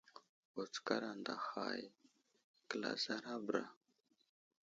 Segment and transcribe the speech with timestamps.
[0.53, 1.81] Wutskar anday hay
[2.69, 3.63] kəlazara a bəra.